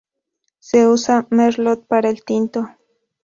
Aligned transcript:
Se 0.57 0.87
usa 0.87 1.27
"merlot" 1.29 1.85
para 1.85 2.09
el 2.09 2.23
tinto. 2.25 2.67